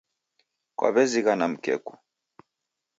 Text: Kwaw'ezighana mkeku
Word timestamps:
Kwaw'ezighana 0.77 1.45
mkeku 1.51 1.93